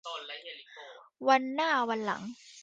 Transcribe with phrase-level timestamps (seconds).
[1.27, 2.21] วันหน้าวันหลัง